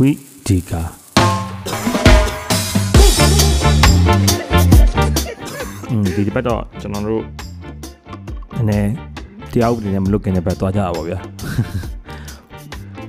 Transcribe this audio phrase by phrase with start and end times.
[0.00, 0.10] ဝိ
[0.46, 0.82] ဒီကာ
[5.90, 7.24] อืมဒီတစ်ပတ်တော့ကျွန်တော်တို့
[8.60, 8.80] အနေ
[9.52, 11.18] တရားဥပဒေနဲ့မလွတ်ခင်တဲ့ဘက်သွားကြတာပေါ့ဗျာ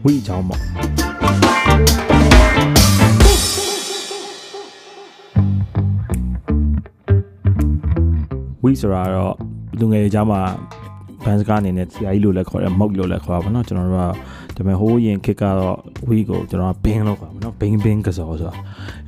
[0.03, 0.61] ဝိအကြောင်းပေါ့
[8.63, 9.35] ဝိဆိုတာတော့
[9.79, 10.41] လူငယ်တွေကြားမှာ
[11.23, 18.55] ဘန်စကားအနေနဲ့ဆရာကြီးလို့လည်းခေါ်တယ်မုတ်လို့လည်းခေါ်တာပေါ့နော်ကျွန်တော်တို့က ဒါပေမဲ့ဟိုးရင်ခစ်ကတော့ဝီကိုကျွန်တော်ကဘင်းလို့ခေါ်ပါနော်ဘင်းဘင်းကစောဆိုတာ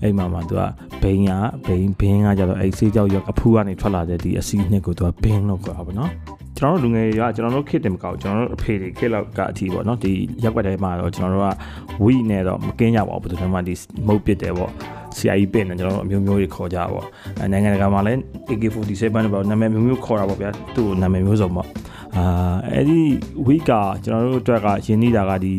[0.01, 0.61] အဲ့မှာမှသူက
[1.01, 1.31] ဘင်းက
[1.67, 6.11] ဘင်းဘင်းကကြတော့အဲ့ဆေးကြောက်ရောက်အဖူးကနေထွက်လာတဲ့ဒီအစီနှစ်ကိုသူကဘင်းလို့ခေါ်တာပေါ့နော်
[6.57, 10.11] ကျွန်တော်တို့လူငယ်တွေကကျွန်တော်တို့ခစ်တယ်မကောက်ကျွန်တော်တို့အဖေတွေခစ်လောက်ကအထီပေါ့နော်ဒီ
[10.43, 11.55] ရက်ွက်ထဲမှာတော့ကျွန်တော်တို့က
[12.03, 13.73] ဝီနဲ့တော့မကင်းကြပါဘူးဘယ်သူမှဒီ
[14.07, 14.71] မုတ်ပစ်တယ်ပေါ့
[15.17, 17.05] CIE ပင်နဲ့ကျွန်တော်တို့အမျိုးမျိုးတွေခေါ်ကြတာပေါ့
[17.39, 21.67] အဲနိုင်ငံတကာမှာလည်း AK47 နဲ့ပေါ့နာမည်မျိုးမျိုးခေါ်တာပေါ့ဗျာသူ့နာမည်မျိုးစုံပေါ့
[22.16, 23.00] အာအဲ့ဒီ
[23.46, 23.72] week က
[24.04, 25.54] ကျွန်တော်တို့အတွက်ကရင်းနှီးတာကဒီ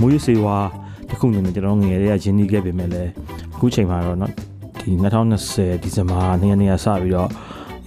[0.00, 0.56] မွေးစေဝါ
[1.08, 3.10] တစ်ခုအနေနဲ့ကျွန်တော်ငယ်တွေကရင်းနှီးခဲ့ပေမဲ့လည်း
[3.54, 4.32] အခုချိန်မှာတော့เนาะ
[4.80, 4.90] ဒီ
[5.38, 7.28] 2020ဒီဇင်ဘာနေ့နေ့ကစပြီးတော့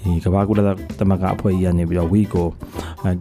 [0.02, 0.62] ဒီကမ္ဘာကုလ
[1.00, 2.48] သမဂ္ဂအဖွဲ့ကြီးကနေပြီးတော့ week ကို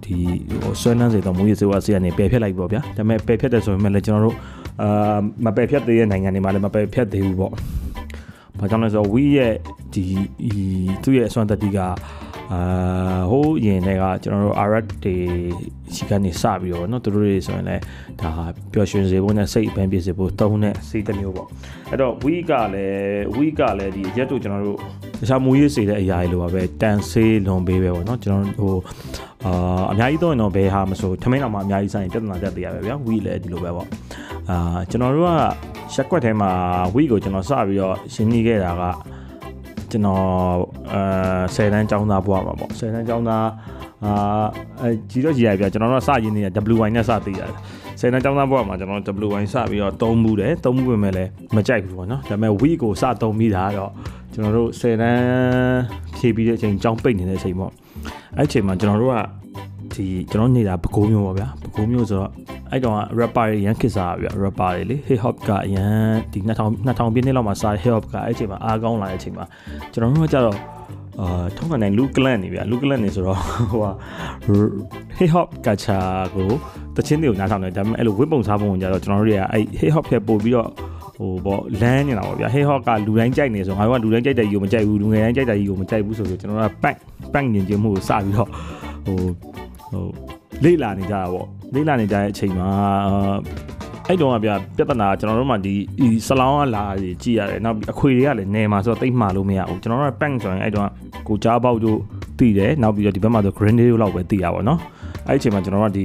[0.05, 0.17] ဒီ
[0.63, 4.37] ဟိုဆွဲနှမ်းစေတော့မွေးစေဝါစီကနေပယ်ဖျက်လိုက်ပေါ့ဗျာဒါပေမဲ့ပယ်ဖျက်တယ်ဆိုပေမဲ့လည်းကျွန်တော်တို့
[4.83, 7.53] အာမပယ်ဖျက်သေးတဲ့နိုင်ငံတွေမှာလည်းမပယ်ဖျက်သေးဘူးပေါ့
[8.59, 9.55] ဘာကြောင့်လဲဆိုတော့ we ရဲ့
[9.95, 10.05] ဒီ
[11.03, 11.79] သူ့ရဲ့အစွမ်းတတိက
[12.53, 15.17] အာဟိုးရင်တွေကကျွန်တော်တို့ RF တွေ
[15.95, 17.83] ရှိကနေစပြီးတော့เนาะသူတို့တွေဆိုရင်လည်း
[18.21, 18.31] ဒါ
[18.73, 21.49] ပျော်ရွှင်စေဖို့နဲ့စိတ်အပန်းပြည့်စေဖို့တုံးတဲ့စိတ်တစ်မျိုးပေါ့
[21.91, 24.79] အဲ့တော့ we ကလည်း we ကလည်းဒီရက်တို့ကျွန်တော်တို့
[25.21, 28.77] တခြားမူရေးစေတဲ့အရာတွေလိုပါပဲတန်ဆေးလွန်ပေးပဲပေါ့เนาะကျွန်တော်တို့ဟို
[29.45, 33.89] အာအများကြီးတော့ရင်တော့ဘယ်ဟာမဆိုထမင်းတော်မှာအများကြီးဆိုင်ပြဿနာတက်သေးရပဲဗျာ we လည်းဒီလိုပဲပေါ့
[34.51, 35.31] အာကျွန်တော်တို့က
[35.95, 36.51] ရက်ကွက်ထဲမှာ
[36.95, 38.83] we ကိုကျွန်တော်စပြီးတော့ရှင်းနေခဲ့တာက
[39.92, 40.24] ကျွန်တော်
[40.94, 41.02] အဲ
[41.56, 43.48] 10တန်းចောင်းသားဘွားမှာပေါ့10တန်းចောင်းသား
[44.06, 47.54] အာကြီးတော့ကြီးရပြကျွန်တော်တို့စရင်းနေတာ WY နဲ့စသေးရတယ်
[48.00, 51.26] ဆယ်နှစ်ကျောင်းသားဘဝမှာကျွန်တော် WY စပြီးတော့သုံးမှုတယ်သုံးမှုပဲမဲ့လဲ
[51.56, 53.92] မကြိုက်ဘူးပေါ့နော်ဒါပေမဲ့ week ကိုစသုံးပြီးတာတော့
[54.34, 55.80] ကျွန်တော်တို့ဆယ်တန်း
[56.18, 57.72] ဖြည့်ပြီးတဲ့အချိန်ကျောင်းပိတ်နေတဲ့အချိန်ပေါ့
[58.38, 59.18] အဲ့အချိန်မှာကျွန်တော်တို့က
[59.94, 62.32] ဒီကျွန်တော်နေတာပကိုးမျိုးပေါ့ဗျာပကိုးမျိုးဆိုတော့
[62.72, 69.46] အဲ့ကောင်က rapper တွေရန်ခစ်စားဗျာ rapper တွေလေ hip hop ကအရန်ဒီ2000 2000ပြည့်နှစ်လောက်မှာစား hip hop ကအဲ့အချိန်မှာအားကောင်းလာတဲ့အချိန်မှာ
[69.92, 70.58] ကျွန်တော်တို့ကကြတော့
[71.20, 73.40] အာထုံးကနေလူကလန်နေဗျာလူကလန်နေဆိုတော့
[73.72, 73.92] ဟိုဟာ
[75.18, 76.06] hip hop culture
[76.36, 76.50] ကို
[76.96, 80.70] တချင်းတွေကိုနားထောင်တယ်ဒါပေမဲ့အဲ့လိုဝတ်ပုံစားပုံကြတော့ကျွန်တော်တို့တွေကအဲ့ hip hop ဖြစ်ပို့ပြီးတော့
[81.18, 86.98] ဟိုပေါ့လမ်းနေတာပေါ့ဗျာ hip hop ကလူတိုင်းကြိုက်နေဆိုငါတို့ကလူတိုင်းကြိုက်တဲ့ကြီးကိုမကြိုက်ဘူးလူငယ်တိုင်းကြိုက်တဲ့ကြီးကိုမကြိုက်ဘူးဆိုပြီးကျွန်တော်တို့က back
[87.34, 88.50] back ညင်ကျမှုကိုစပြီးတော့
[89.06, 89.18] ဟို
[89.92, 90.06] ဟို
[90.64, 92.70] လေ့လာနေကြတာပေါ့ လေ့လာနေကြတဲ့အချိန်မှာ
[94.08, 95.74] အဲ့တုန်းကဗျပြဿနာကျွန်တော်တို့မှဒီ
[96.28, 100.92] ဆလောင်းကလာကြီးကြည့်ရတယ်နောက်အခွေတွေကလည်းနေမှာဆိုတော့တိတ်မှာလို့မရဘူးကျွန်တော်တို့က bank ဆိုရင်အဲ့တုန်းက
[101.28, 101.98] ကိုကြားပေါက်တို့
[102.40, 104.80] တည်တယ်နောက်ပြီးတော့ဒီဘက်မှာဆို grenade တို့လောက်ပဲတည်ရပါတော့
[105.28, 106.04] အဲ့အချိန်မှာကျွန်တော်တို့ကဒီ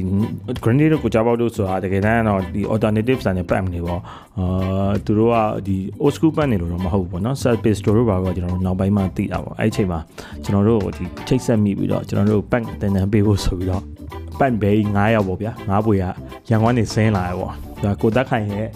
[0.64, 4.00] grenade တို့ကိုကြားပေါက်တို့ဆိုတာတကယ်တမ်းတော့ဒီ alternative ဆိုင်နဲ့ bank နေပေါ့
[4.38, 10.00] အာသူတို့ကဒီ old school bank နေလို့တော့မဟုတ်ဘူးပေါ့နော် self page တို့ပါတော့ကျွန်တော်တို့နောက်ပိုင်းမှာတည်တာပေါ့အဲ့အချိန်မှာ
[10.44, 13.95] ကျွန်တော်တို့ဒီချိတ်ဆက်မိပြီးတော့ကျွန်တော်တို့ bank တင်တန်းပေးဖို့ဆိုပြီးတော့
[14.38, 16.04] ပန့်ဘေး9ရောက်ပေါ့ဗျာ9ပွေက
[16.48, 17.52] ရန်ကုန်နေဆင်းလာရပေါ့
[17.84, 18.68] ဒါကိုတက်ခိုင်ရဲ့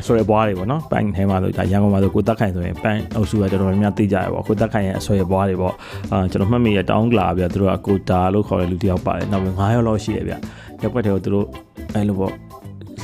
[0.00, 5.74] အဆွဲပွားတွေပေါ့နော်ပန့်ထဲမှာဆိုဒါရန်ကုန်မှာဆိုကိုတက်ခိုင်ဆိုရင်ပန့်အုပ်စုကတော်တော်များများသိကြရပေါ့ကိုတက်ခိုင်ရဲ့အဆွဲပွားတွေပေါ့
[6.12, 10.38] အာကျွန်တော်မှတ်မိရတောင်းလာဗျာသူတို့ကကိုတာလို့ခေါ်တဲ့လူတစ်ယောက်ပါတယ်နောက်ပြီး9ရောက်လောက်ရှိရဗျာ
[10.82, 11.46] ရက်ွက်တွေကိုသူတို့
[11.94, 12.32] အဲလိုပေါ့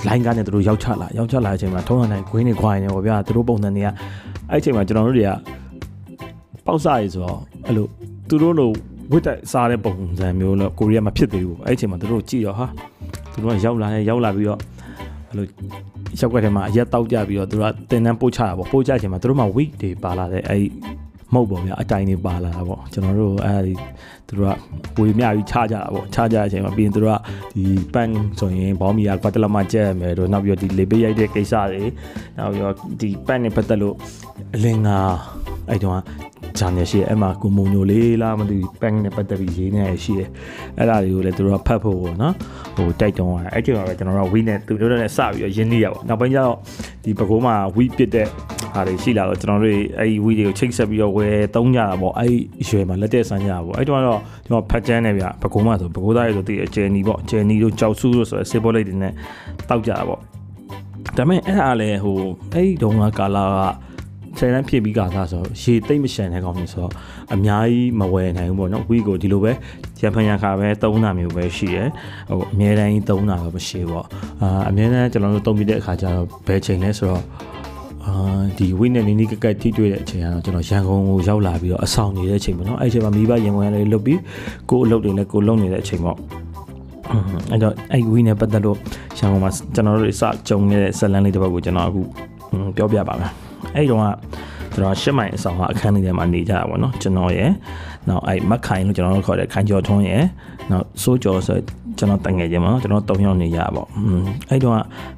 [0.06, 3.88] လိုင်းကားနဲ့သူတို့ရောက်ချလာရောက်ချလာတဲ့အချိန်မှာထုံးရနိုင်ဂွင်းတွေခွာနေပေါ့ဗျာသူတို့ပုံစံတွေက
[4.50, 5.30] အဲ့အချိန်မှာကျွန်တော်တို့တွေက
[6.66, 7.86] ပေါက်စားရဆိုတော့အဲ့လို
[8.28, 8.70] သူတို့လို
[9.12, 12.66] ဝတ်တဲ့စားတဲ့ပုံစံမျိုးတော့ကိုရီးယားမှာဖြစ်သေးဘူးအဲ့အချိန်မှာသူတို့ကြည့်တော့ဟာ
[13.32, 14.60] သူတို့ကရောက်လာတယ်ရောက်လာပြီးတော့
[15.28, 15.46] အဲ့လို
[16.20, 20.64] ရောက်ွက်ထဲမှာအရက်တောက်ကြပြီးတော့သူတို့ကတင်တန်းပို့ချတာပေါ့ပို့ချချိန်မှာသူတို့မှ week တွေပါလာတဲ့အဲ့
[21.34, 23.74] မဟုတ်ပေါ့ဗျာအတိုင်းတွေပါလာတာပေါ့ကျွန်တော်တို့အဲ့ဒီ
[24.28, 24.56] သူတို့
[24.96, 27.18] ကဝေမျှပြီးချကြတာပေါ့ချကြတဲ့အချိန်မှာပြီးရင်သူတို့က
[27.54, 27.64] ဒီ
[27.94, 31.82] ပန်ဆိုရင်ဘောမီယာကွာတလမကျက်မယ်တို့နောက်ပြီးတော့ဒီလေပေးရိုက်တဲ့ကိစ္စတွေ
[32.38, 33.94] နောက်ပြီးတော့ဒီပန်နဲ့ပတ်သက်လို့
[34.54, 34.98] အလင်္ကာ
[35.68, 40.28] အဲ့တုန်းက ဂျာနယ်ရှိတယ်အဲ့မှာကိုမုံညိုလေးလားမသိဘူးဘန်နဲ့ပတ်သက်ပြီးရေးနေရရှိတယ်
[40.78, 42.34] အဲ့ဒါတွေကိုလည်းသူတို့ကဖတ်ဖို့ပေါ့နော်
[42.76, 46.56] ဟိုတိုက်တုံးရအဲ့ချိန်မှာပဲကျွန်တော်တို့ကဝီနဲ့သူတို့နဲ့စပြီးတော့ရင်းနှီးရပေါ့နောက်ပိုင်းကျတော့
[47.04, 48.26] ဒီပကိုးမှာဝီပစ်တဲ့
[48.74, 59.12] ဟာတွေရှိလာတော့ကျွန်တော်တို့အဲ့ဒီဝီတွေကိုချိတ်ဆက်ပြီးတော့ဝယ်သုံးကြတာပေါ့အဲ့ဒီရွယ်မှာလက်တဲ့ဆန်းကြတာပေါ့အဲ့တုန်းကတော့ကျွန်တော်ဖတ်ချမ်းနေဗျပကိုးမှာဆိုပကိုးသားတွေဆိုတည်အကျယ်နီပေါ့အကျယ်နီတို့ကြောက်ဆူးတို့ဆိုစေဘောလိတ်တွေနဲ့
[59.68, 60.20] တောက်ကြတာပေါ့
[61.16, 62.18] ဒါပေမဲ့အဲ့ဒါလည်းဟို
[62.52, 63.91] အဲ့ဒီတုန်းကကာလာက
[64.38, 66.92] ဆယ်တန်းဖြစ်ပြီးကစားဆိုရေတိတ်မရှန်တဲ့ကောင်မျိုးဆိုတော့
[67.34, 69.52] အများကြီးမဝယ်နိုင်ဘူးပေါ့နော်ဝီကိုဒီလိုပဲ
[70.00, 71.88] ရန်ဖန်ရန်ခါပဲသုံးတာမျိုးပဲရှိတယ်
[72.30, 74.06] ဟိုအများတန်းကြီးသုံးတာတော့မရှိပေါ့
[74.42, 77.22] အာအများတန်းကျွန်တော်တို့သုံးပြီးတဲ့အခါကျတော့ဘယ်ချိန်လဲဆိုတော့
[78.06, 78.14] အာ
[78.58, 84.20] ဒီဝိနဲ့နီနီကကက်ထိတွေ့တဲ့အချိန်ကတော့ကျွန်တော်ရန်ကုန်ကိုရောက်လာပြီးတော့အဆောင်နေတဲ့အချိန်ပေါ့နော်အဲ့အချိန်မှာမိဘရန်ကုန်ရလည်းလုတ်ပြီး
[84.70, 86.16] ကိုယ်အလုပ်တွေလည်းကိုယ်လုပ်နေတဲ့အချိန်ပေါ့
[87.50, 88.76] အဲ့တော့အဲ့ဝီနဲ့ပတ်သက်လို့
[89.18, 92.02] ရန်ကုန်မှာကျွန်တော်တို့စကြုံနေတဲ့ဇလန်းလေးတစ်ပတ်ကိုကျွန်တော်အခု
[92.76, 94.06] ပြောပြပါမယ် အဲ့တော့က
[94.74, 97.50] ကျွန်တော်ရှစ်မိုင်အဆောင်ကအခန်းလေးထဲမှာနေကြတာပေါ့နော်ကျွန်တော်ရယ်
[98.08, 100.22] နောက်အဲ့မက်ခိုင်လို့ကျွန်တော်တို့ခေါ်တဲ့ခိုင်ကျော်ထွန်းရယ်
[100.70, 101.58] နောက်စိုးကျော်ဆို
[101.98, 103.88] ကျွန်တော်တန်ငယ်ချင်းပေါ့နော်ကျွန်တော်၃ယောက်နေရပါပေါ့
[104.50, 104.74] အဲ့တော့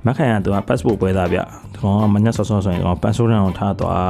[0.06, 1.38] မက်ခိုင်ကသူက passport ပွဲသားဗျ
[1.72, 4.02] ဒီကောင်ကမညက်ဆော့ဆော့ဆိုရင်ဒီကောင် passport ကိုထားသွား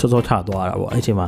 [0.00, 1.26] ဆော့ဆော့ထားသွားတာပေါ့အဲ့ချိန်မှာ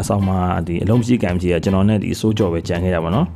[0.00, 3.26] အဆောင်မှာဒီအလုံးမရှိကံမရှိရကျွန်တော်နဲ့ဒီစိုးကျော်ပဲကြံခဲ့ရပါတော့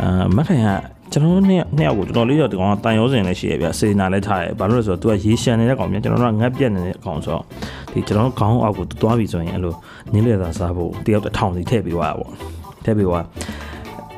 [0.00, 0.68] အာမက်ခိုင်က
[1.12, 7.44] ကျွန်တော်တို့နှစ်နှစ်ယောက်ကိုတော်တော်လေးတော့ဒီကောင်ကတန်ရောစင်လည်းရှိရဗျစေနာလည်းထားတယ်ဘာလို့လဲဆိုတော့ तू ကရေရှမ်းနေတဲ့ကောင်ပြန်ကျွန်တော်တို့ကငတ်ပြက်နေတဲ့အကောင်ဆိုတော့
[7.92, 9.74] ဒီကျွန်တော်တို့ခေါင်းအောက်ကိုသွားပြီဆိုရင်အဲ့လို
[10.12, 12.32] နင်းလေသာစားဖို့တယောက်တစ်ထောင်စီထည့်ပေးသွားတာပေါ့
[12.84, 13.24] ထည့်ပေးသွား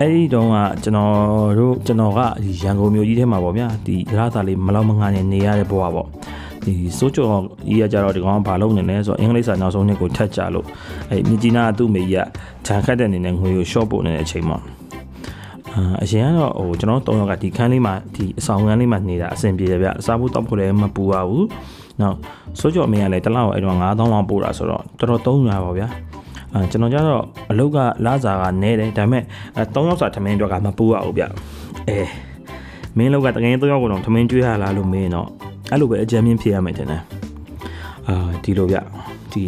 [0.00, 1.12] အဲ့ဒီတုန်းကကျွန်တော်
[1.58, 6.08] တို့ကျွန်တော်ကဒီရန်ကုန်မြို့ကြီးထဲမှာပေါ့ဗျာဒီရသာလေးမလောက်မငါနဲ့နေရတဲ့ဘဝပေါ့
[6.64, 7.30] ဒီစိုးကျော်
[7.68, 10.66] ကြီးကကြတော့ဒီကောင်ကဘာလုပ်နေလဲဆိုတော့အင်္ဂလိပ်စာနောက်ဆုံးနှစ်ကိုထက်ကြလို့
[11.10, 14.58] အဲ့မြကြီးနာသူ့မေကြီးကဂျန်ခတ်တဲ့အနေနဲ့ငွေကို short ပို့နေတဲ့အချိန်မှာ
[16.02, 21.46] အရင်ကတော့ဟိုကျွန်တော်တို့၃ယောက်ကဒီခန်းလေးမှာဒီအဆောင်ခန်းလေးမှာနေတာအဆင်ပြေတယ်ဗျအစားဖို့တောက်ဖို့လည်းမပူပါဘူး
[22.00, 22.16] နောက်
[22.60, 23.82] စိုးကြော်အမေကလည်းတစ်လောက်အဲ့တော့9000
[24.12, 25.88] လောက်ပို့တာဆိုတော့တော်တော်သုံးရပါဗျာ
[26.52, 29.22] အဲကျွန်တော်ကြတော့အလုတ်ကလာစားကနဲတယ်ဒါပေမဲ့
[29.56, 31.24] အဲ၃ယောက်စာထမင်းတော့ကမပူရဘူးဗျ
[31.88, 31.98] အဲ
[32.96, 35.28] မင်းလောက်ကတကယ်၃ယောက်ကတော့ထမင်းကျွေးရလားလို့မင်းတော့
[35.70, 37.02] အဲ့လိုပဲအကြမ်းမြင့်ဖြစ်ရမယ်ထင်တယ်
[38.08, 38.78] အာဒီလိုဗျ
[39.34, 39.46] ဒီ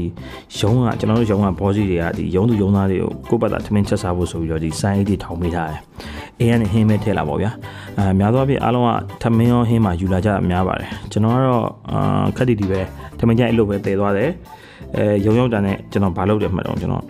[0.58, 5.80] ရုံးကကျွန်တော်တို့ရုံးကဘောစီတွေကဒီရုံးသူရုံးသားတွေကိုကိုယ့်ဘက်သားထမင်းချက်စားဖို့ဆိုပြီးတော့ဒီစိုင်းအိတ်တွေထောင်ပေးထားတယ်။
[6.38, 7.50] အေးကနေဟင်းမဲထည့်လာပေါ့ဗျာ။
[7.98, 8.90] အဲများသောအားဖြင့်အားလုံးက
[9.22, 12.80] ထမင်းရောဟင်းမှာယူလာကြတာများပါတယ်။ကျွန်တော်ကတော့အာခက်တီတီပဲ
[13.18, 14.30] ထမင်းကြိုက်အဲ့လိုပဲတည်သွားတယ်။
[14.96, 17.04] အဲရုံရုံတန်နဲ့ကျွန်တော်ဘာလုပ်တယ်မှတ်တော့ကျွန်တော်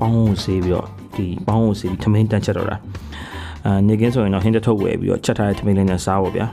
[0.00, 0.86] ပေါင်းကိုဆေးပြီးတော့
[1.16, 2.76] ဒီပေါင်းကိုဆေးပြီးထမင်းတန်းချက်တော့တာ။
[3.66, 6.46] အာနေကင်းဆိုရင်တော့ဟင်းတစ်ထုပ်ဝယ်ပြီးတော့ချက်ထားတဲ့ထမင်းလေးနဲ့စားဖို့ဗျာ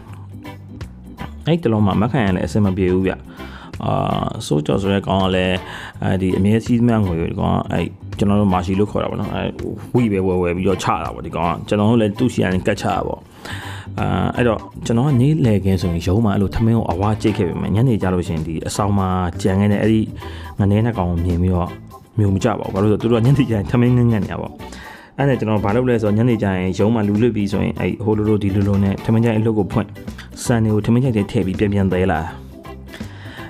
[1.45, 3.13] ။အဲ့တလုံးမှာမခံရလည်းအဆင်မပြေဘူးဗျ။
[3.85, 5.57] အာဆိုကြော်ဆိုတဲ့ကောင်ကလည်း
[6.03, 7.79] အဲဒီအမြဲစီးမငွေဒီကောင်ကအဲ
[8.17, 9.41] ကျွန်တော်တို့မာရှီလို့ခေါ်တာပေါ့နော်အဲ
[9.95, 13.19] ဝီပဲဝယ်ဝယ်ပြီးတော့ချတာပေါ့ဒီကောင်ကကျွန်တော်တို့လည်းသူ့ရှီကနေကတ်ချတာပေါ့
[13.99, 19.09] အာအဲ့တော့ကျွန်တော်ကနေလေခင်းဆိုရင်ရုံးမှာအဲ့လိုထမင်းကိုအဝါကျိတ်ခဲ့ပြီမယ်ညနေကြလို့ရှိရင်ဒီအဆောင်မှာ
[19.41, 20.01] ကြံခဲ့တဲ့အဲ့ဒီ
[20.59, 21.69] ငနေနဲ့ကောင်ကိုမြင်ပြီးတော့
[22.19, 24.49] မျိုးမကြပါဘူးဘာလို့လဲဆိုတော့သူတို့ကညနေကျရင်ထမင်းငငတ်နေရပါ
[25.17, 29.87] အဲ့ဒါကျွန်တော်ဘာလုပ်လဲဆိုတော့ညနေကျရင်ရုံးမှာလူလွတ်ပြီးဆိုရင်အဲ့ဟိုလိုလိုဒီလိုလိုနဲ့ထမင်းကျရင်အလုပ်ကိုဖွင့်
[30.43, 32.19] စံတွေကိုထမင်းကျရင်ထည့်ပြီးပြန်ပြန်သေးလာ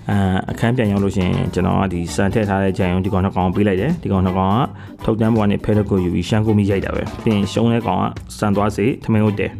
[0.09, 0.17] အာ
[0.51, 4.59] အခန်းပြန်ရောက်လို့ရှိရင်ကျွန်တော်ကဒီစံထည့်ထားတဲ့ကြံရုံဒီကောင်နှစ်ကောင်ပေးလိုက်တယ်ဒီကောင်နှစ်ကောင်က
[5.05, 8.03] ထုတ်တန်းဘွားနဲ့ဖဲတော့ကိုယူပြီးရှမ်းကိုမိရိုက်တာပဲပြီးရင်ရှုံးတဲ့ကောင်က
[8.39, 9.51] စံသွားစေထမင်းဟုတ်တယ်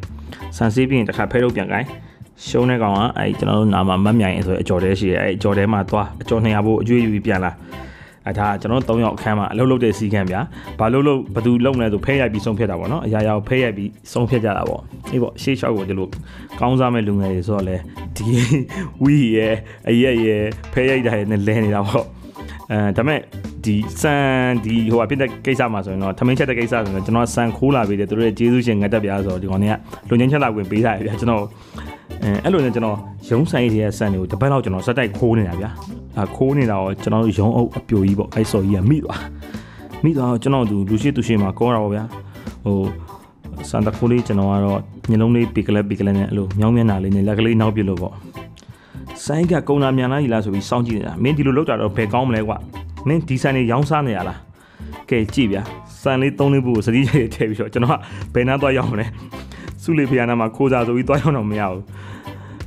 [0.58, 1.88] စံစေးပြီးရင်တစ်ခါဖဲတော့ပြန်ကိုင်း
[2.48, 7.52] ရှုံးတဲ့ကောင်ကအဲကျွန်တော်တို့နာမှာမတ်မြိုင်ဆိုအကြော်တဲရှိတယ်အဲအကြော်တဲမှာသွားအကြော်200ဘို့အကျွေးယူပြီးပြန်လာ
[8.28, 10.42] အဲဒါကျွန်တော်တို့၃ယောက်အခန်းမှာအလုပ်လုပ်တဲ့စီကံဗျာ
[10.80, 14.82] ဘာလို့လို့ဘသူလုပ်လဲဆိုဖဲရိုက်ပြီးဆုံးဖြတ်တာပေါ့နော်အရာရာကိုဖဲရိုက်ပြီးဆုံးဖြတ်ကြတာပေါ့
[15.12, 16.08] အေးပေါ့ရှေ့လျှောက်ကိုဒီလို
[16.60, 17.76] ကောင်းစားမဲ့လူငယ်တွေဆိုတော့လေ
[18.18, 18.26] ဒီ
[19.04, 19.56] ဝီရဲ့
[19.90, 20.44] အရက်ရဲ့
[20.74, 22.06] ဖဲရိုက်တာနဲ့လဲနေတာပေါ့
[22.72, 23.20] အဲဒါမဲ့
[23.66, 24.16] ဒီစံ
[24.64, 29.74] ဒီဟိုအဖြစ်တဲ့ကိစ္စမှာဆိုရင်တော့ထမင်းချက်တဲ့ကိစ္စဆိုရင်ကျွန်တော်စံခိုးလာပြီးတယ်သူတို့ရဲ့ကျေးဇူးရှင်ငတ်တက်ပြားဆိုတော့ဒီကောင်တွေက
[30.10, 31.44] လူချင်းချက်လာဝင်ပေးထားရဗျာကျွန်တော်
[32.24, 32.98] အဲအဲ့လိုနဲ့ကျွန်တော်
[33.30, 35.70] ရုံးဆိုင်တွေရဲ့စံတွေကိုတပတ်လောက်ကျွန်တော်စက်တိုက်ခိုးနေတာဗျာ
[36.20, 39.22] အခိုးနေတာတော့ကျွန်တော်ရုံအုပ်အပြိုကြီးပေါ့အဲ့စော်ကြီးကမိသွား
[40.04, 42.04] မိသွားကျွန်တော်သူလူရှိသူရှိမှာကောတာပေါ့ဗျာ
[42.64, 42.78] ဟို
[43.70, 44.80] စန်တာခိုးလေးကျွန်တော်ကတော့
[45.10, 48.14] ညလုံးလေးပီကလက်ပီကလက်နဲ့အဲ့လိုမြောင်းမျက်နှာလေးနဲ့လက်ကလေးနောက်ပြလို့ပေါ့
[49.26, 52.58] ဆိုင်ကကုံနာမြန်လားကြီးလားဆိုပြီးစောင့်ကြည့်နေတာမင်းဒီလိုလောက်တာတော့ဘယ်ကောင်းမလဲကွာ
[53.08, 54.40] မင်းဒီဆိုင်နေရောင်းစားနေရလား
[55.10, 55.62] ကဲကြည့်ဗျာ
[56.02, 58.00] စံလေးသုံးလေးဘူးကိုစတိကျထည့်ပြီးတော့ကျွန်တော်က
[58.34, 59.06] ဘယ်နှသွားရောက်မလဲ
[59.88, 61.84] စုလေးဖျားနာမှာခိုးစားဆိုပြီးသွားရောက်တော့မရဘူး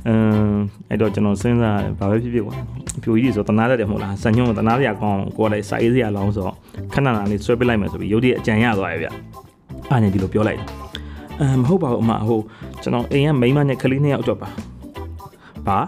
[0.07, 0.57] အမ်
[0.89, 2.55] အဲ့တော့ကျွန်တော်စဉ်းစားဘာပဲဖြစ်ဖြစ်ကွာ
[2.97, 6.55] အပြိုကြီးဆိုတနာတတ်တယ်မဟုတ်လားဆန်ညုံတနာစရာကောင်းကိုလည်းစာရေးစရာလောင်းဆိုတော့
[6.93, 9.07] ခဏနာလေးဆွဲပစ်လိုက်မယ်ဆိုပြီးရုပ်တရက်အကြံရသွားရဲ့ဗျ
[9.89, 10.59] အားနေဒီလိုပြောလိုက်
[11.39, 12.39] အမ်မဟုတ်ပါဘူးအမဟို
[12.81, 14.49] ကျွန်တော်အိမ်ကမိန်းမနဲ့ကလေးနှစ်ယောက်အတွက်ပါ
[15.67, 15.79] ဘာ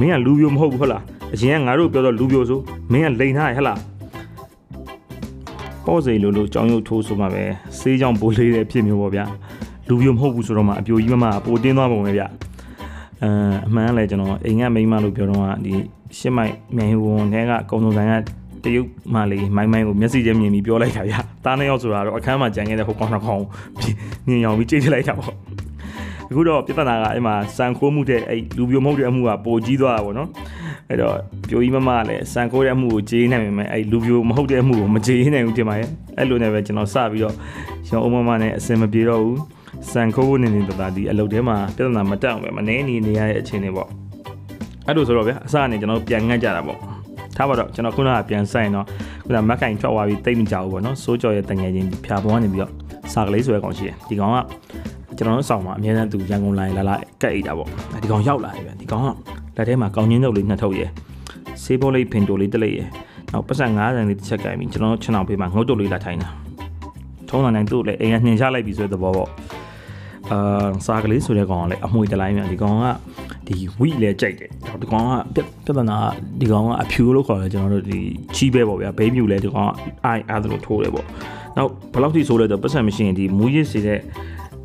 [0.00, 1.02] မင်းကလူပြိုမဟုတ်ဘူးဟုတ်လား
[1.34, 2.60] အရင်ကငါတို့ပြောတော့လူပြိုဆို
[2.92, 3.78] မင်းကလိန်ထားရဟဲ့လား
[5.86, 7.44] ပေါ့စိလို့လို့ကြောင်းရုပ်ထိုးဆိုမှပဲ
[7.78, 9.24] ဆေးကြောင်ပိုးလေးတဲ့ဖြစ်မျိုးပေါ့ဗျာ
[9.88, 12.22] လူပြိုမဟုတ်ဘူးဆိုတော့မှအပြိုကြီးမမပိုတင်းသွားပုံပဲဗျ
[13.22, 15.74] အမ်အမှန်လည်းကျွန်တော်အိမ်ကမိန်းမလို့ပြောတော့ကဒီ
[16.18, 18.14] ရှစ်မိုက်မြန်ဟဝန်ထဲကကုံစုံဆိုင်က
[18.64, 21.14] တရုတ်မလေးမိုင်းမိုင်းကိုမျက်စိချင်းမြင်ပြီးပြောလိုက်တာဗျ
[21.44, 23.42] တားနှစ်ယောက်ဆိုတာတော့အခန်းမှာကြံခဲ့တဲ့ဟိုကောင်နှစ်ကောင်
[24.26, 25.32] မြင်အောင်ပြီးကြိတ်လိုက်တာပေါ့
[26.30, 30.28] အခုတော့ပြဿနာကအဲ့မှာစံခိုးမှုတဲ့အဲ့လူပြိုမဟုတ်တဲ့အမှုကပိုကြီးသွားတာပေါ့နော်
[30.88, 31.14] အဲ့တော့
[31.48, 35.88] ပြိုကြီးမမလည်းစံခိုးတဲ့အမှုကိုကြေးနိုင်ပေမဲ့အဲ့လူပြိုမဟုတ်တဲ့အမှုကိုမကြေးနိုင်ဘူးတင်ပါရဲ့
[36.18, 37.34] အဲ့လိုနဲ့ပဲကျွန်တော်စပြီးတော့
[37.90, 39.38] ရောအုံမမနဲ့အစင်မပြေတော့ဘူး
[39.92, 43.88] စံခိုးနေနေတတာဒီအလုပ်ထဲမှာပြဿနာမတက်အောင်ပဲမနေနေနေရတဲ့အခြေအနေပေါ့
[44.86, 46.78] အဲ့လိုဆိုတော့ဗျာအစကနေကျွန်တော်ပြန်ငတ်ကြတာပေါ့
[47.36, 48.86] ထားပါတော့ကျွန်တော်ခုနကပြန်ဆိုင်တော့
[49.26, 52.72] ခုနမက်ကင်ထွက်သွားပြီးတိတ်မကြဘူးပေါ့နော်စိုးကြော်ရဲ့တငယ်ချင်းဖြာပေါ်ကနေပြီးတော့
[53.12, 54.36] စာကလေးဆိုတဲ့ကောင်ရှိတယ်ဒီကောင်က
[55.16, 57.68] ကျွန်တော်တို့ဆောင်မှာအများနဲ့သူရန်ကုန်လိုင်းလာလာကက်အိတ်တာပေါ့
[58.02, 59.08] ဒီကောင်ရောက်လာတယ်ဗျဒီကောင်က
[59.56, 60.90] လက်ထဲမှာကောင်းချင်းတုပ်လေးနှစ်ထုပ်ရယ်
[61.62, 62.88] ဆေးဘောလေးဖင်တိုလေးတစ်လိပ်ရယ်
[63.32, 66.28] နောက်ပတ်စံ90လေးတစ်ချက်ကင်ပြီးကျွန်တော်ချင်အောင်ပေးမှာငုတ်တုပ်လေးလာထိုင်တာ
[67.28, 69.28] ထုံးတာနိုင်သူ့လည်းအိမ်ကနှင်ချလိုက်ပြီဆိုတဲ့သဘောပေါ့
[70.32, 72.86] အာစာကလေးဆိုတဲ့ကောင်ကလည်းအမွှေတလိုင်းမြန်ဒီကောင်က
[73.46, 74.50] ဒီဝီလည်းကြိုက်တယ်
[74.82, 75.96] ဒီကောင်ကပြဿနာ
[76.40, 77.98] ဒီကောင်ကအဖြူလို့ခေါ်တယ်ကျွန်တော်တို့ဒီ
[78.36, 79.70] ချီးပဲပေါ့ဗျာဘေးမြူလဲဒီကောင်က
[80.04, 81.06] အိုင်အဲ့ဒါလိုထိုးတယ်ပေါ့
[81.56, 84.00] နောက်ဘယ်လောက်ထိဆိုလဲဆိုပတ်စံမရှိရင်ဒီမူရစ်စီတဲ့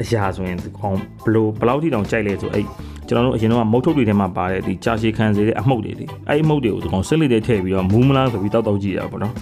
[0.02, 2.66] အရာဆိုရင်ဒီကောင်ဘလို့ဘယ်လောက်ထိတောင်ကြိုက်လဲဆိုအဲ့
[3.08, 9.34] ကျွန်တော်တို့အရင်တော့မုတ်ထုတ်တွေထဲမှာပါတဲ့ဒီကြာရှည်ခံစေတဲ့အမှုတ်တွေလေအဲ့အမှုတ်တွေကိုဒီကောင်စစ်လေးတွေထည့်ပြီးတော့မူးမလားဆိုပြီးတောက်တောက်ကြည့်ရပါတော့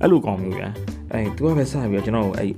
[0.00, 0.68] အဲ့လိုကောင်မျိုးဗျာ
[1.12, 2.50] အဲ့သူကပဲစပြီးတော့ကျွန်တော်အဲ့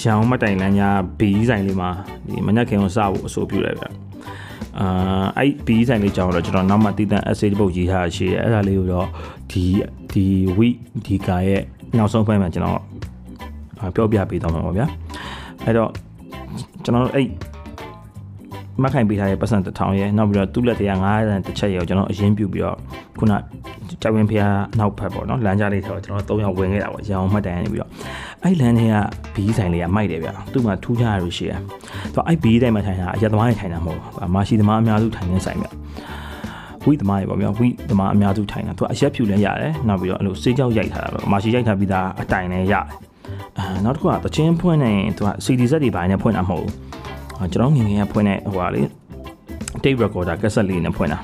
[0.00, 0.88] ရှောင်းမတိုင်လန်းညာ
[1.18, 1.90] ဘီဆိုင်လေးမှာ
[2.28, 3.90] ဒီမနက်ခင်ကိုစဖို့အဆိုပြုလိုက်ဗျာ
[4.78, 4.88] အာ
[5.38, 9.08] အဲ့ဘီဆိုင်လေးကြောင်းတော့ကျွန်တော်နောက်မှတည်တံ essay တစ်ပုဒ်ရေးထားရှိတယ်အဲ့ဒါလေးကိုတော့
[9.50, 9.64] ဒီ
[10.12, 10.24] ဒီ
[10.58, 10.76] week
[11.06, 11.62] ဒီကရဲ့
[11.96, 12.80] နောက်ဆုံးပိုင်းမှာကျွန်တော်
[13.94, 14.86] ပြောပြပေးတော့မှာပါဗျာ
[15.64, 15.90] အဲ့တော့
[16.84, 17.28] ကျွန်တော်တို့အဲ့
[18.82, 22.78] မခိုင်ပေးထားတဲ့ပတ်စံတစ်ထောင်ရဲ့နောက်ပြီးတော့သူ့လက်တရား90တစ်ချက်ရဲ့ကျွန်တော်အရင်ပြုပြီးတော့
[23.20, 23.32] ခုန
[24.02, 27.90] ကြောင်ဝင်ဖျားနောက်ဖက်ပေါ့နော်လမ်းကြားလေးထဲတော့ကျွန်တော်၃ယောက်ဝင်ခဲ့တာပေါ့ရအောင်မှတ်တိုင်နေပြီးတော့
[28.42, 28.94] အဲ့လမ်းထဲက
[29.34, 31.52] ဘီးဆိုင်လေးကမိုက်တယ်ဗျသူ့မှာထူးခြားရလို့ရှိရ
[32.12, 35.68] သူအဲ့ဘီးတိုင်းမှာထိုင်တာအရက်သမားတွေထိုင်တာမဟုတ်ဘူးမာရှိသမားအများစုထိုင်နေဆိုင်ဗျ
[36.84, 42.84] ဝိသမားတွေပေါ့ဗျာဝိသမားအများစုထိုင်တာသူအရက်ဖြူလည်းရတယ်နောက်ပြီးတော့အဲ့လိုစေးကြောက်ရိုက်ထားတာပေါ့မာရှိရိုက်ထားပြီးသားအတိုင်လည်းရတယ်
[43.58, 48.82] အာနောက်တစ်ခုကတချင်းဖွင့်နေသူက CD ဇက်တွေပိုင်းနဲ့ဖွင့်တာမဟုတ်ဘူးကျွန်တော်ငငယ်ကဖွင့်တဲ့ဟိုဟာလေ
[49.82, 51.18] tape recorder ကက်ဆက်လေးနဲ့ဖွင့်တာ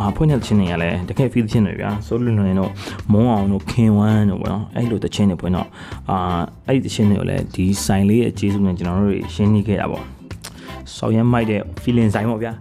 [0.00, 2.70] အာဖွင့်တဲ့ချင်းတွေကလည်းတကယ် feel ချင်းတွေဗျာဆိုလို့လည်းတော့
[3.12, 5.68] မုံအောင်တို့ခင်ဝမ်းတို့ပေါ့နော်အဲ့လိုတချင်းတွေဖွင့်တော့
[6.10, 6.16] အာ
[6.66, 10.04] အဲ့ဒီတချင်းတွေကိုလည်းဒီဆိုင်လေးရဲ့အကျေးဇူးနဲ့ကျွန်တော်တို့ရှင်းနေခဲ့တာပေါ့
[10.96, 12.52] ဆောင်းရမ်းမိုက်တဲ့ feeling ဆိုင်ပေါ့ဗျာ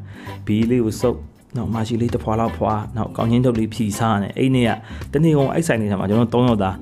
[0.46, 1.18] ဘီလေးကိုစုပ်
[1.56, 6.76] နောက်မရှိလေးတစ်ဖွာလောက်ဖွာနောက်ကောင်းချင်းတုပ်လေးဖြီစားနေအဲ့နေ့ကတနေ့ကောင်အဲ့ဆိုင်လေးထဲမှာကျွန်တော်၃ယောက်သား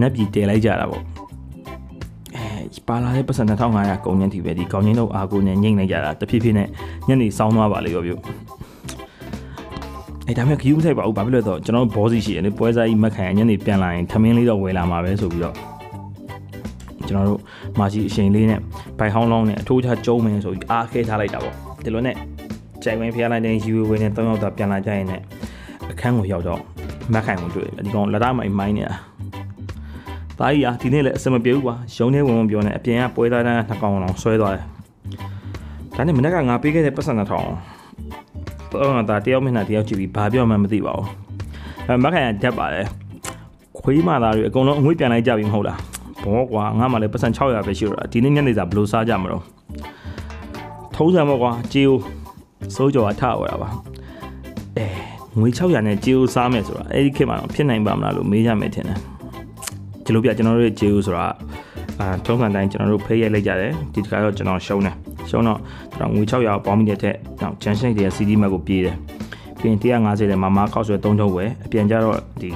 [0.00, 1.02] နက်ပြည်တည်လိုက်ကြတာပေါ့
[2.36, 6.68] အဲပါလာတဲ့ပတ်စံ2500ကုန်ညင်းတီပဲဒီကောင်းချင်းတုပ်အာကိုနဲ့ညှိမ့်လိုက်ကြတာတဖြည်းဖြည်းနဲ့
[7.08, 8.14] ညနေစောင်းသွားပါလေရောပြု
[10.28, 15.54] အဲဒါမဲ့ခယူးမထိုက်ပါဘူးဘာဖြစ်လို့လဲတော့ကျွန်တော်ဘောစီရှိတယ်လေပွဲစားကြီးမက်ခံညနေပြန်လာရင်ထမင်းလေးတော့ဝယ်လာမှာပဲဆိုပြီးတော့
[17.08, 17.40] ကျွန်တော်တို့
[17.78, 18.60] မာကြီးအချိန်လေးနဲ့
[18.98, 21.54] ဘိုင်ဟောင်းလောင်းနဲ့အထိုးချကျုံးမယ်ဆိုပြီးအားခဲထားလိုက်တာပေါ့
[21.84, 22.16] ဒီလိုနဲ့
[22.82, 25.22] ကြိုင်ဝင်းဖျားလိုက်တဲ့ယူဝင်းနဲ့၃ယောက်သာပြန်လာကြရင်လည်း
[25.90, 26.60] အခန်းကိုရောက်တော့
[27.12, 28.94] မက်ခိုင်ကိုတွေ့ဒီကောင်လက်သားမိုင်မိုင်းနေတာ
[30.38, 34.64] တာကြီးอ่ะဒီနေ့လည်းအစမပြေဘူးကွာရုံးနေဝင်ဝင်ပြောနေအပြင်ကပွဲသားတန်းနှစ်ကောင်အောင်ဆွဲသွားတယ်
[35.96, 37.48] ဒါနဲ့မနေ့ကငါပေးခဲ့တဲ့ပတ်စံတစ်ထောင်
[38.82, 41.08] တော့ဒါတယောက်မျက်နှာတယောက်ကြည့်ပြီးဘာပြောမှမသိပါဘူး
[41.86, 42.86] အဲမက်ခိုင်ကဓာတ်ပါတယ်
[43.80, 45.78] ခွေးမာသားတွေအကုန်လုံးအငွေ့ပြန်လိုက်ကြပြီမဟုတ်လား
[46.24, 49.42] ဘောကွာငါမှလည်းပတ်စံ600ပဲရှိတော့ဒီနေ့ညနေစာဘယ်လိုစားကြမလို့
[50.94, 51.96] ထုံးစံပေါ့ကွာဂျီယို
[52.74, 53.68] စိုးကြော်အထဝတာပါ
[54.76, 54.86] အဲ
[55.38, 58.98] ငွေ600နဲ့ဂျီယိုစားမယ်ဆိုတာအဲ့ဒီခေတ်မှာဖြစ်နိုင်ပါမလားလို့မေးကြမယ်ထင်တယ်
[60.04, 61.26] ဒီလိုပြကျွန်တော်တို့ရဲ့ဂျီယိုဆိုတာ
[62.00, 64.96] အာထုံးစံတိုင်းကျွန်တော်တို့ဖေးရိုက်လိုက်ကြတယ်ဒီတစ်ခါတော့ကျွန်တော်ရှုံးတယ်
[65.30, 65.58] ရှုံးတော့
[65.96, 68.96] ကျွန်တော်ငွေ600ပေါင်းမိတဲ့ထက်နောက်ဂျန်ရှိတ်ရဲ့ CD မက်ကိုပြေးတယ်
[69.60, 72.48] ပြင်150တဲ့မမခောက်ဆွဲ3ထုတ်ဝယ်အပြန်ကြတော့ဒီ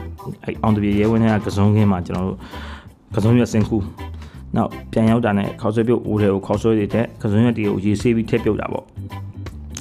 [0.44, 2.38] အဲအောင်တပြေရဲဝင်းတဲ့ကစုံခင်းမှာကျွန်တော်တို့
[3.14, 3.78] ကစုံရွက်စင်ခု
[4.56, 6.88] နောက်ပြန်ရောက်တာနဲ့ခောက်ဆွဲပြုတ်ဦးတွေကိုခောက်ဆွဲတဲ့
[7.22, 8.84] ကစုံရွက်တီကိုရေးဆေးပြီးထည့်ပြုတ်တာပေါ့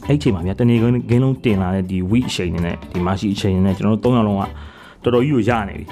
[0.07, 4.43] အဲ့ချိန်မှာဗျာတနေကင်းကင်းလုံးတင်လာတဲ့ဒီ week အချိန်နဲ့ဒီမရှိအချိန်နဲ့ကျွန်တော်တို့၃ယောက်လုံးက
[5.03, 5.85] တော်တော်ကြီးကိုရနေပြီ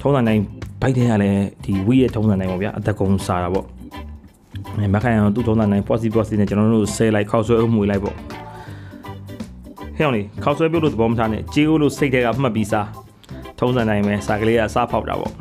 [0.00, 0.42] ထုံးစံတိုင်း
[0.80, 3.81] ဘိုက်တဲ့ကလည်းဒီ week ရဲ့ထုံးစံတိုင်းပေါ့ဗျာအသက်ကုန်စားတာပေါ့အဲ
[4.93, 8.15] မခိုင်အောင်သူ့ထုံးစံတိုင်း positive positive နဲ့ကျွန်တော်တို့ဆဲလိုက်ခောက်ဆွဲအမှုလိုက်ပေါ့
[9.97, 12.87] ဟဲ့အောင်လေခောက်ဆွဲပြုတ်လို့သဘောမထားနဲ့ကြေးဦးလို့စိတ်ထဲကမှတ်ပြီးစား
[13.59, 15.33] ထုံးစံတိုင်းပဲစာကလေးကစားဖောက်တာပေါ့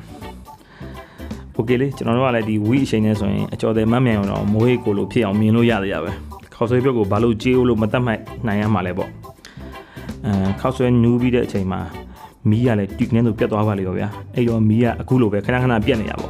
[1.54, 6.12] โอเคလေကျွန်တော်တို့ကလည်းဒီ week အချိန်နဲ့ဆိုရင်အကျော်တယ်မမြန်အောင်တော့မိုးဟေးကိုလိုဖြစ်အောင်မြင်လို့ရရပဲ
[6.54, 9.10] ခောက်ဆွဲပြုတ်ကိုဘာလို့ကြေးဦးလို့မတတ်မှတ်နိုင်ရမှာလဲပေါ့
[10.26, 11.80] အဲခောက်ဆွဲနူးပြီးတဲ့အချိန်မှာ
[12.50, 16.29] မီးကလည်းတီကနေတော့ပြတ်သွားပါလေရောဗျာအဲ့တော့မီးကအခုလိုပဲခဏခဏပြတ်နေတာပေါ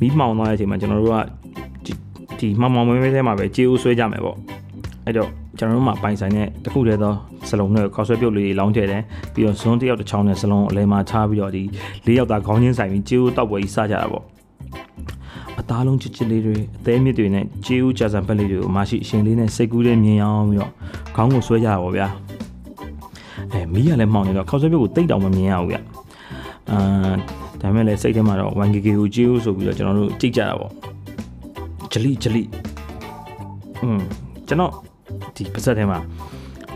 [0.00, 1.16] မီးမှောင်သွားတဲ့အချိန်မှာကျွန်တော်တို့က
[2.40, 4.36] ဒီမှောင်မှောင်မဲမဲထဲမှာပဲကြေးဦးဆွဲကြမယ်ပေါ့
[5.06, 7.14] အဲ့တော့ကျွန်တော်တို့မှာပိုင်ဆိုင်တဲ့တခုတည်းသော
[7.48, 9.02] စလုံးနဲ့ခေါက်ဆွဲပြုတ်လေးလောင်းထည့်တယ်
[9.34, 11.62] ပြီးတော့ဇွန်းတစ်ယောက်တစ်ချောင်းနဲ့စလုံးအလဲမှာချပြီးတော့ဒီ
[12.06, 14.24] လေးယောက်သားခေါင်းချင်းဆိုင်ပြီးကြေးဦးတောက်ပွဲကြီးစားကြတာပေါ့
[15.60, 20.72] အသားလုံးချစ်ချစ်လေးတွေအသေးမြစ်တွေနဲ့ကြေးဦးကြာစံပက်လေးတွေကိုမရှိအရှင်လေးနဲ့စိတ်ကူးလေးမြင်အောင်ပြီးတော့
[21.16, 22.08] ခေါင်းကိုဆွဲကြတာပေါ့ဗျာ
[23.52, 25.76] အဲမီးကလည်းမှောင်နေတော့ခေါက်ဆွဲပြုတ်ကိုတိတ်တောင်မမြင်ရဘူးဗျ
[26.70, 26.78] အာ
[27.60, 30.72] ဒါမှမဟုတ်လည်းစိတ်ထဲမှာတော့ 1GK ကိုကြည့်ဦးဆိုပြီးတော့ကျွန်တော်တို့ကြိတ်ကြတာပေါ့
[31.92, 32.42] ဂျလိဂျလိ
[33.82, 34.00] อืม
[34.48, 34.72] ကျွန်တော်
[35.36, 35.98] ဒီပါဆက်ထဲမှာ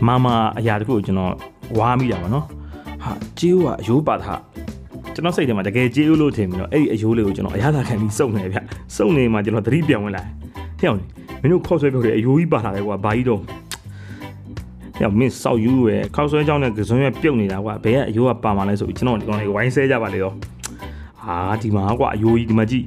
[0.07, 1.33] မာမာအရာတခုကိုကျွန်တော်
[1.77, 2.45] ဝါမိတာပေါ့နော်
[3.03, 4.33] ဟာကြည့်ဦးကအယိုးပါတာ
[5.13, 8.57] ကျွန်တော်စိတ်ထဲမှာတကယ်ကြည့်ဦးလို့ထင်ပြီးတော့အဲ့ဒီအယိုးလေးကိုကျွန်တော်အရသာခံပြီးစုံနေဗျ
[8.97, 10.23] စုံနေမှာကျွန်တော်သတိပြန်ဝင်လာ
[10.79, 10.99] ထင်အောင်
[11.41, 13.41] မင်းတို့ခောက်ဆွဲပြောတယ်အယိုးကြီးပါလာတယ်ကွာဘာကြီးတော့
[14.99, 20.31] ညမင်းဆောက်ယူရယ်ခောက်ဆွဲကြောင်းနဲ့ကစွန်းရပြုတ်နေတာကွာဘယ်ကအယိုးကပါမှလဲဆိုပြီးကျွန်တော်ဒီကောင်လေးဝိုင်းဆဲကြပါလေရော
[21.25, 22.85] ဟာဒီမှာကွာအယိုးကြီးဒီမှာကြည့်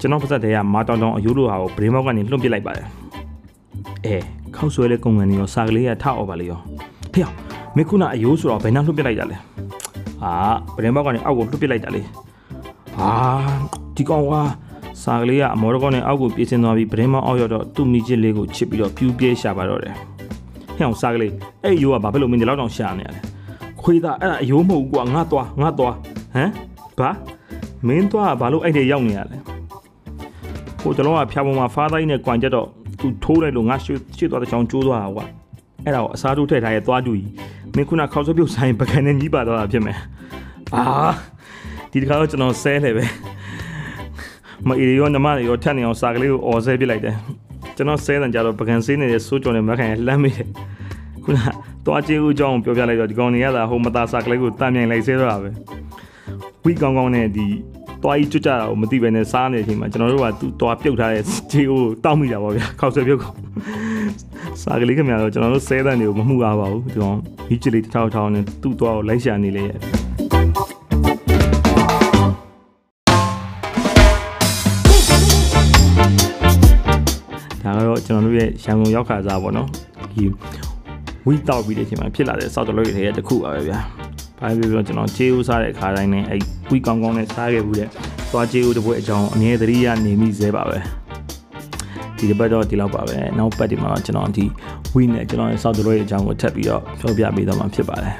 [0.00, 2.86] ကျွန်တော်ပါစက်ထဲကမာတောင်တောင်အယိုးလိုဟာကိုဗရင်မောက်ကနေလွှတ်ပစ်လိုက်ပါတယ်
[4.06, 4.16] အဲ
[4.56, 6.60] ခောက်ဆွဲတဲ့ကုံကန်တွေရောစာကလေးကထအော်ပါလေရော
[7.14, 7.26] ဟေ့
[7.76, 9.36] မေခုနအယိုးဆိုတော့ဘယ်နှလွှတ်ပစ်လိုက်တာလဲ
[10.22, 10.32] ဟာ
[10.76, 12.02] ဗရင်မောက်ကနေအောက်ကိုလွှတ်ပစ်လိုက်တာလေ
[12.96, 13.10] ဟာ
[13.96, 14.32] ဒီကောင်က
[15.02, 19.94] စာကလေးကအမော်ဒကောနဲ့အောက်ကိုပြေးစင်းသွားပြီးပရင်းမောင်းအောက်ရောက်တော့သူ့မိချစ်လေးကိုချစ်ပြီးတော့ပြူးပြေးရှာပါတော့တယ်။
[20.76, 21.32] ဟဲ့အောင်စာကလေး
[21.64, 23.20] အဲ့ယိုးကဘာဖြစ်လို့မင်းဒီလောက်တောင်ရှာနေရလဲ။
[23.82, 25.94] ခွေးသားအဲ့ဒါအယိုးမဟုတ်ဘူးကွာငါသွားငါသွား
[26.34, 26.50] ဟမ်
[26.98, 27.10] ဘာ
[27.86, 29.36] မင်းသွားဘာလို့အဲ့ဒီရောက်နေရလဲ။
[30.80, 32.66] ဟိုကျွန်တော်ကဖျားပေါ်မှာဖားတိုင်းနဲ့ကြွန်ကြတော့
[33.00, 35.24] သူထိုးလိုက်လို့ငါရွှေရွှေသွားတဲ့ချောင်းကျိုးသွားတာကွာ။
[35.84, 37.22] အဲ့ဒါကိုအစားထိုးထည့်ထားရဲ့သွားကြည့်
[37.76, 39.98] မင်းခုနခောက်ဆွဲပြုတ်ဆိုင်ပကံနဲ့ကြီးပါတော့တာဖြစ်မယ်။
[40.74, 40.84] အာ
[41.90, 43.04] ဒီတစ်ခါတော့ကျွန်တော်ဆဲလေပဲ။
[44.66, 47.16] မအီရောနမတွေရောထက်နေအောင်စာကလေးကိုអော်ဆဲပစ်လိုက်တယ်
[47.76, 50.48] ကျွန်တော်ဆဲတယ်ကြတော့ပကံဆေးနေတဲ့စိုးကြော်နေမခံရလှမ်းမိတယ်
[51.24, 51.38] ခုန
[51.84, 55.50] တော့အကျေဦးအကြောင်းပြောပြလိုက်တော့ဒီကောင်နေရတာဟိုမသားစာကလေးကိုတမ်းမြိုင်လိုက်ဆဲတော့တာပဲ
[56.68, 57.46] ဝီကောင်းကောင်းနဲ့ဒီ
[58.02, 61.22] တွားကြီးကျွတ်ကြတာကိုမသိပဲနဲ့စားနေတဲ့အချိန်မှာကျွန်တော်တို့ကသူ့တွားပြုတ်ထားတဲ့
[61.52, 63.36] ခြေကိုတောက်မိတာပေါ့ဗျာခောက်ဆွဲပြုတ်ကောင်
[64.62, 69.78] စာကလေးခင်ဗျားတော့ကျွန်တော်တို့ဆဲတဲ့နေကိုမမှုအားပါဘူးဒီကောင်ဒီချစ်လေးတစ်ထောက်ထောက်နဲ့သူ့တွားကိုလိုက်ရှာနေလေရဲ့
[77.62, 79.68] ဒါကတော့ကျွန်တော်တို့ရဲ့ရန်ကုန်ရောက်ခါစားပေါ့နော်
[80.12, 80.24] ဒီ
[81.26, 83.78] ဝီတောက်ပြီးတဲ့အချိန်မှာဖြစ်လာတဲ့စောက်တလို့တွေရဲ့တစ်ခုပါပဲဗျာ
[84.40, 86.40] ဘာဖြစ်လို့ကျွန်တော်ခြေဦးစားတဲ့ခါတိုင်းနဲ့အဲ့
[86.70, 87.88] ဝီကောင်းကောင်းနဲ့စားခဲ့ဘူးတဲ့
[88.32, 90.78] သွားခြေဦးတစ်ပွဲအကြောင်းအမြဲတမ်းရနေမိသေးပါပဲ
[92.16, 94.44] ဒီတစ်ပတ်တော့ဒီလောက်ပါပဲနောက်ပတ်ဒီမှာကျွန်တော်ဒီ
[94.94, 98.16] ဝီနဲ့ကျွန်တော်ရဲ့စောက်တလို့ရဲ့အကြောင်းကိုထပ်ပြီးတော့ပြောပြပေးတော့မှာဖြစ်ပါတယ်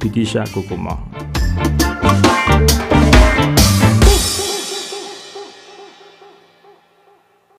[0.00, 1.33] ဗီတီရှာကိုကိုမောင်